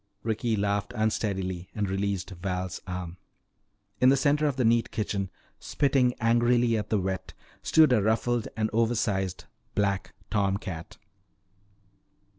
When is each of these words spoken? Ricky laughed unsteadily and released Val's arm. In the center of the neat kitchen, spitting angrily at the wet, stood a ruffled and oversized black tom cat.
Ricky 0.23 0.55
laughed 0.55 0.93
unsteadily 0.95 1.69
and 1.75 1.87
released 1.87 2.31
Val's 2.31 2.81
arm. 2.87 3.17
In 3.99 4.09
the 4.09 4.17
center 4.17 4.47
of 4.47 4.55
the 4.55 4.65
neat 4.65 4.89
kitchen, 4.89 5.29
spitting 5.59 6.15
angrily 6.19 6.75
at 6.75 6.89
the 6.89 6.97
wet, 6.97 7.35
stood 7.61 7.93
a 7.93 8.01
ruffled 8.01 8.47
and 8.57 8.71
oversized 8.73 9.45
black 9.75 10.15
tom 10.31 10.57
cat. 10.57 10.97